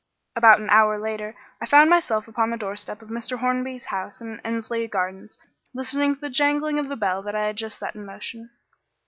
About 0.35 0.57
an 0.59 0.67
hour 0.71 0.97
later 0.99 1.35
I 1.61 1.67
found 1.67 1.91
myself 1.91 2.27
upon 2.27 2.49
the 2.49 2.57
doorstep 2.57 3.03
of 3.03 3.09
Mr. 3.09 3.37
Hornby's 3.37 3.85
house 3.85 4.19
in 4.19 4.41
Endsley 4.43 4.89
Gardens 4.89 5.37
listening 5.75 6.15
to 6.15 6.21
the 6.21 6.29
jangling 6.31 6.79
of 6.79 6.89
the 6.89 6.95
bell 6.95 7.21
that 7.21 7.35
I 7.35 7.45
had 7.45 7.57
just 7.57 7.77
set 7.77 7.93
in 7.93 8.03
motion. 8.03 8.49